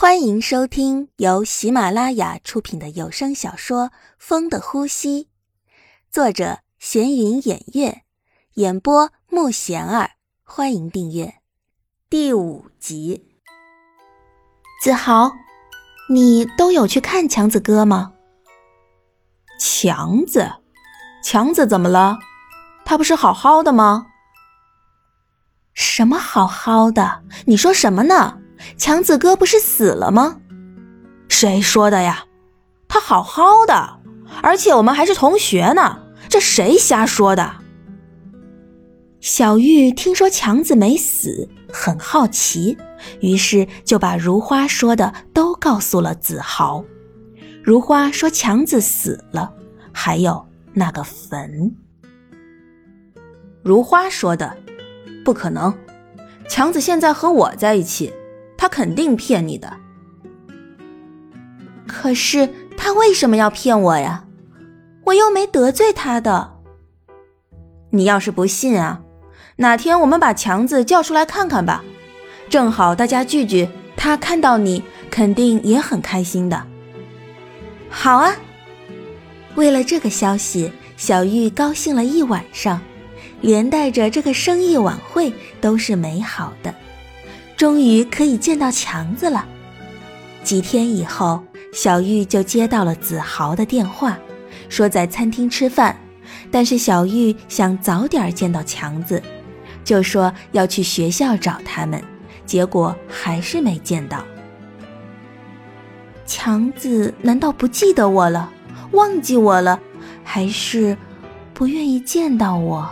[0.00, 3.88] 欢迎收听由喜马拉雅出品的有声小说
[4.18, 5.24] 《风的呼吸》，
[6.10, 8.00] 作者闲云掩月，
[8.54, 10.12] 演播木贤儿。
[10.42, 11.34] 欢迎订阅
[12.08, 13.36] 第五集。
[14.82, 15.32] 子豪，
[16.08, 18.14] 你都有去看强子哥吗？
[19.60, 20.50] 强子，
[21.22, 22.18] 强子怎么了？
[22.86, 24.06] 他不是好好的吗？
[25.74, 27.22] 什么好好的？
[27.44, 28.39] 你说什么呢？
[28.76, 30.40] 强子哥不是死了吗？
[31.28, 32.24] 谁说的呀？
[32.88, 34.00] 他好好的，
[34.42, 36.00] 而且我们还是同学呢。
[36.28, 37.56] 这谁瞎说的？
[39.20, 42.78] 小玉听说强子没死，很好奇，
[43.20, 46.84] 于是就把如花说的都告诉了子豪。
[47.62, 49.52] 如花说强子死了，
[49.92, 51.74] 还有那个坟。
[53.62, 54.56] 如花说的，
[55.24, 55.76] 不可能。
[56.48, 58.12] 强子现在和我在一起。
[58.60, 59.74] 他肯定骗你的，
[61.88, 62.46] 可是
[62.76, 64.26] 他为什么要骗我呀？
[65.04, 66.58] 我又没得罪他的。
[67.88, 69.00] 你要是不信啊，
[69.56, 71.82] 哪天我们把强子叫出来看看吧，
[72.50, 76.62] 正好大家聚聚，他看到你肯定也很开心的。
[77.88, 78.36] 好啊，
[79.54, 82.78] 为了这个消息，小玉高兴了一晚上，
[83.40, 86.74] 连带着这个生意晚会都是美好的。
[87.60, 89.46] 终于可以见到强子了。
[90.42, 91.44] 几天以后，
[91.74, 94.18] 小玉就接到了子豪的电话，
[94.70, 95.94] 说在餐厅吃饭，
[96.50, 99.22] 但是小玉想早点见到强子，
[99.84, 102.02] 就说要去学校找他们，
[102.46, 104.24] 结果还是没见到。
[106.24, 108.50] 强子难道不记得我了，
[108.92, 109.78] 忘记我了，
[110.24, 110.96] 还是
[111.52, 112.90] 不愿意见到我？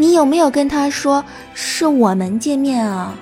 [0.00, 3.12] 你有没有跟他说是我们见面啊？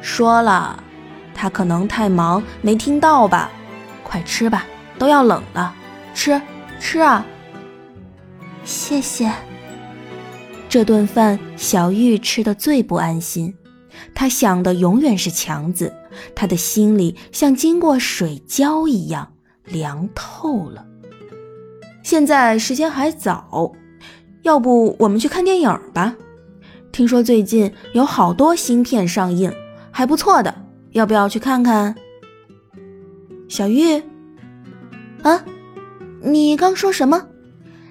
[0.00, 0.82] 说了，
[1.34, 3.50] 他可能太忙没听到吧。
[4.04, 4.64] 快吃吧，
[4.98, 5.74] 都要冷了，
[6.14, 6.40] 吃
[6.78, 7.26] 吃啊！
[8.62, 9.32] 谢谢。
[10.68, 13.52] 这顿饭小玉吃的最不安心，
[14.14, 15.92] 她想的永远是强子，
[16.36, 19.32] 她的心里像经过水浇一样
[19.64, 20.86] 凉透了。
[22.04, 23.72] 现在时间还早。
[24.42, 26.14] 要不我们去看电影吧？
[26.90, 29.52] 听说最近有好多新片上映，
[29.90, 30.54] 还不错的，
[30.90, 31.94] 要不要去看看？
[33.48, 34.02] 小玉，
[35.22, 35.42] 啊，
[36.20, 37.26] 你刚说什么？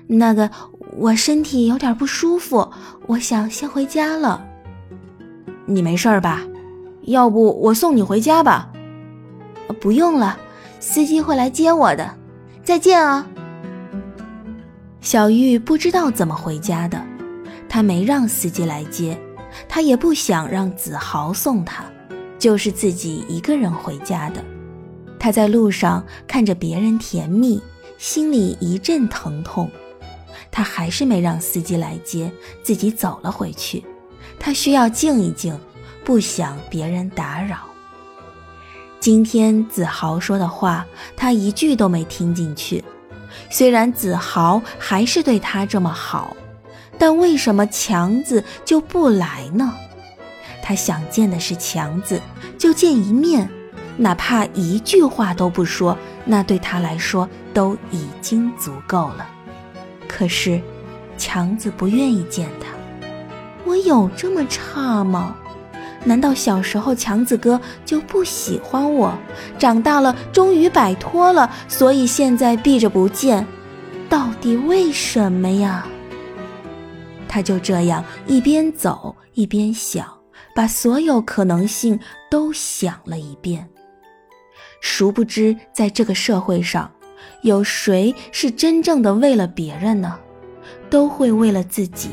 [0.07, 0.49] 那个，
[0.97, 2.69] 我身体有点不舒服，
[3.07, 4.45] 我想先回家了。
[5.65, 6.41] 你没事吧？
[7.03, 8.69] 要不我送你回家吧？
[9.79, 10.37] 不用了，
[10.81, 12.13] 司机会来接我的。
[12.61, 13.25] 再见啊。
[15.01, 17.03] 小玉不知道怎么回家的，
[17.67, 19.19] 她没让司机来接，
[19.67, 21.83] 她也不想让子豪送她，
[22.37, 24.43] 就是自己一个人回家的。
[25.17, 27.59] 她在路上看着别人甜蜜，
[27.97, 29.69] 心里一阵疼痛。
[30.51, 33.83] 她还是没让司机来接，自己走了回去。
[34.37, 35.59] 她需要静一静，
[36.03, 37.57] 不想别人打扰。
[38.99, 40.85] 今天子豪说的话，
[41.15, 42.83] 她一句都没听进去。
[43.51, 46.35] 虽然子豪还是对他这么好，
[46.97, 49.73] 但为什么强子就不来呢？
[50.63, 52.21] 他想见的是强子，
[52.57, 53.49] 就见一面，
[53.97, 59.27] 哪怕一句话都不说，那对他来说都已经足够了。
[60.07, 60.61] 可是，
[61.17, 62.67] 强子不愿意见他。
[63.65, 65.35] 我有这么差吗？
[66.03, 69.17] 难道小时候强子哥就不喜欢我？
[69.59, 73.45] 长大了终于摆脱了，所以现在避着不见，
[74.09, 75.87] 到底为什么呀？
[77.27, 80.05] 他就这样一边走一边想，
[80.55, 83.69] 把所有可能性都想了一遍。
[84.81, 86.91] 殊不知，在这个社会上，
[87.43, 90.19] 有谁是真正的为了别人呢？
[90.89, 92.09] 都会为了自己。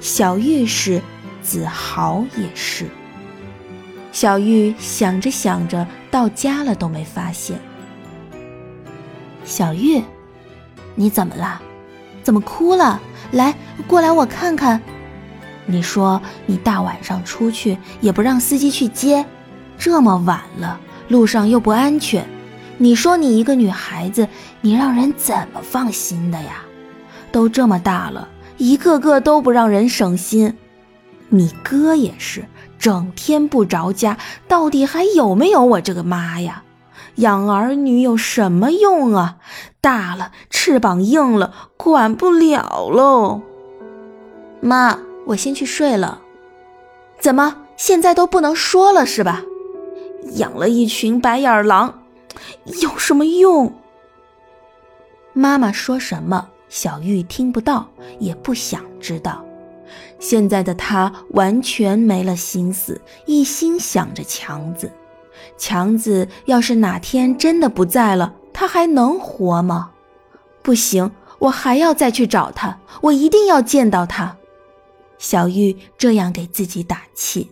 [0.00, 1.00] 小玉是，
[1.40, 2.86] 子豪也是。
[4.14, 7.58] 小玉想着想着，到家了都没发现。
[9.44, 10.00] 小玉，
[10.94, 11.60] 你怎么了？
[12.22, 13.00] 怎么哭了？
[13.32, 13.52] 来，
[13.88, 14.80] 过来我看看。
[15.66, 19.26] 你说你大晚上出去也不让司机去接，
[19.76, 20.78] 这么晚了，
[21.08, 22.24] 路上又不安全。
[22.78, 24.28] 你说你一个女孩子，
[24.60, 26.62] 你让人怎么放心的呀？
[27.32, 28.28] 都这么大了，
[28.58, 30.56] 一个个都不让人省心。
[31.30, 32.44] 你哥也是。
[32.78, 34.18] 整天不着家，
[34.48, 36.62] 到底还有没有我这个妈呀？
[37.16, 39.36] 养儿女有什么用啊？
[39.80, 43.40] 大了翅膀硬了，管不了喽。
[44.60, 46.20] 妈，我先去睡了。
[47.20, 49.42] 怎么现在都不能说了是吧？
[50.36, 52.02] 养了一群白眼狼，
[52.82, 53.72] 有什么用？
[55.32, 57.86] 妈妈说什么，小玉听不到，
[58.18, 59.44] 也不想知道。
[60.24, 64.90] 现在的他完全没了心思，一心想着强子。
[65.58, 69.90] 强子要是哪天真的不在了，他还能活吗？
[70.62, 71.10] 不行，
[71.40, 74.34] 我还要再去找他，我一定要见到他。
[75.18, 77.50] 小玉这样给自己打气。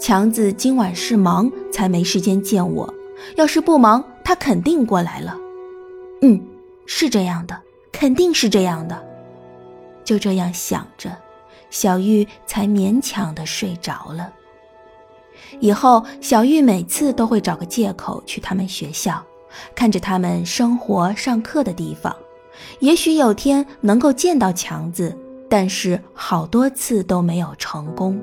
[0.00, 2.92] 强子今晚是忙才没时间见我，
[3.36, 5.38] 要是不忙，他肯定过来了。
[6.22, 6.42] 嗯，
[6.86, 7.56] 是这样的，
[7.92, 9.00] 肯定是这样的。
[10.02, 11.16] 就这样想着。
[11.70, 14.32] 小玉才勉强的睡着了。
[15.58, 19.24] 以后，小玉每次都会找个借口去他们学校，
[19.74, 22.14] 看着他们生活、上课的地方。
[22.80, 25.16] 也许有天能够见到强子，
[25.48, 28.20] 但是好多次都没有成功。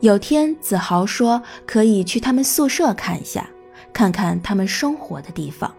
[0.00, 3.48] 有天，子豪说可以去他们宿舍看一下，
[3.92, 5.72] 看看他们生活的地方。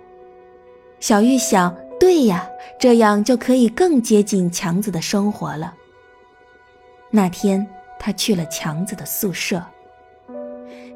[0.99, 2.47] 小玉想，对呀，
[2.79, 5.73] 这样就可以更接近强子的生活了。
[7.11, 7.67] 那天，
[7.99, 9.63] 他去了强子的宿舍。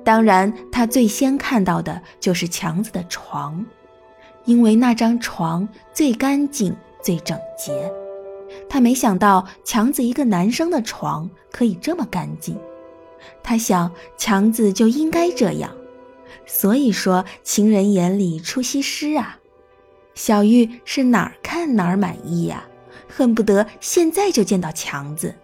[0.03, 3.65] 当然，他最先看到的就是强子的床，
[4.45, 7.91] 因为那张床最干净、最整洁。
[8.69, 12.57] 他没想到强子一个男生的床可以这么干净。
[13.43, 15.75] 他想，强子就应该这样。
[16.45, 19.39] 所以说，情人眼里出西施啊！
[20.13, 22.63] 小玉是哪儿看哪儿满意呀，
[23.09, 25.35] 恨不得现在就见到强子。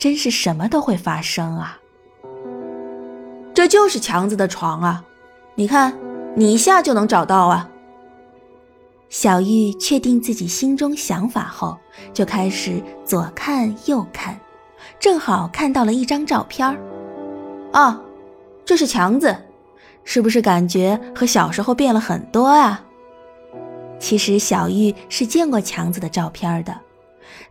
[0.00, 1.78] 真是什么都会发生啊！
[3.52, 5.04] 这就是强子的床啊，
[5.54, 5.96] 你看，
[6.34, 7.68] 你一下就能找到啊。
[9.10, 11.76] 小玉确定自己心中想法后，
[12.14, 14.40] 就开始左看右看，
[14.98, 16.78] 正好看到了一张照片儿。
[17.72, 18.00] 啊，
[18.64, 19.36] 这是强子，
[20.02, 22.82] 是不是感觉和小时候变了很多啊？
[23.98, 26.74] 其实小玉是见过强子的照片的。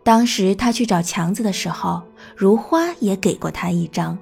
[0.02, 2.02] 当时他去找强子的时候，
[2.36, 4.16] 如花也给过他一张，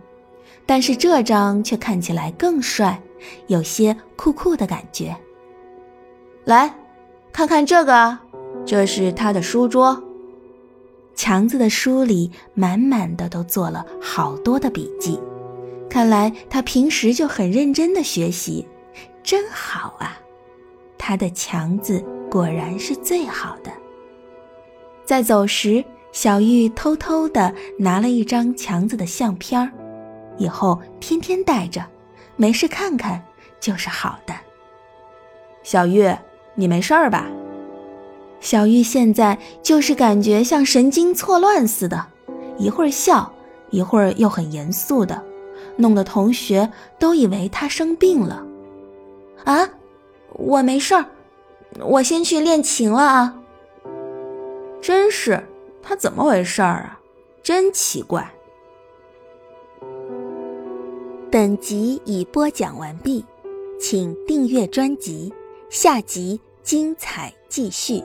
[0.66, 3.00] 但是这张却看起来更帅，
[3.46, 5.16] 有些酷酷的感觉。
[6.44, 6.74] 来，
[7.32, 8.18] 看看这个，
[8.66, 10.02] 这是他的书桌。
[11.14, 15.18] 强子的书里满满的都做了好多的笔记，
[15.90, 18.66] 看来他平时就很认真的学习，
[19.22, 20.18] 真好啊！
[20.96, 23.70] 他的强子果然是最好的。
[25.08, 25.82] 在走时，
[26.12, 29.72] 小玉偷偷的拿了一张强子的相片儿，
[30.36, 31.82] 以后天天带着，
[32.36, 33.24] 没事看看
[33.58, 34.34] 就是好的。
[35.62, 36.14] 小玉，
[36.54, 37.26] 你没事儿吧？
[38.42, 42.04] 小玉现在就是感觉像神经错乱似的，
[42.58, 43.32] 一会儿笑，
[43.70, 45.24] 一会儿又很严肃的，
[45.76, 48.44] 弄得同学都以为她生病了。
[49.46, 49.70] 啊，
[50.34, 51.06] 我没事儿，
[51.80, 53.34] 我先去练琴了啊。
[54.80, 55.42] 真是，
[55.82, 57.00] 他怎么回事儿啊？
[57.42, 58.30] 真奇怪。
[61.30, 63.24] 本集已播讲完毕，
[63.78, 65.32] 请订阅专辑，
[65.68, 68.02] 下集精彩继续。